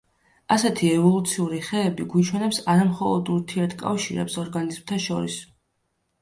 ასეთი 0.53 0.87
ევოლუციური 0.93 1.59
ხეები 1.67 2.07
გვიჩვენებს 2.13 2.61
არა 2.73 2.87
მხოლოდ 2.93 3.29
ურთიერთკავშირებს 3.35 4.39
ორგანიზმთა 4.45 4.99
შორის. 5.07 5.39